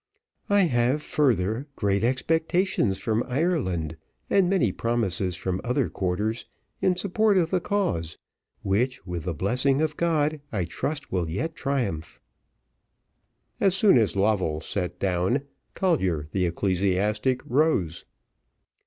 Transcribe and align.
I 0.49 0.61
have, 0.61 1.03
further, 1.03 1.67
great 1.75 2.03
expectations 2.03 2.97
from 2.97 3.23
Ireland, 3.27 3.97
and 4.31 4.49
many 4.49 4.71
promises 4.71 5.35
from 5.35 5.61
other 5.63 5.89
quarters, 5.91 6.47
in 6.81 6.95
support 6.95 7.37
of 7.37 7.51
the 7.51 7.59
cause 7.61 8.17
which, 8.63 9.05
with 9.05 9.25
the 9.25 9.35
blessing 9.35 9.79
of 9.79 9.95
God, 9.97 10.41
I 10.51 10.65
trust 10.65 11.11
will 11.11 11.29
yet 11.29 11.53
triumph," 11.55 12.19
As 13.59 13.75
soon 13.75 13.99
as 13.99 14.15
Lovell 14.15 14.59
sat 14.59 14.97
down, 14.97 15.43
Collier, 15.75 16.25
the 16.31 16.47
ecclesiastic, 16.47 17.43
rose. 17.45 18.03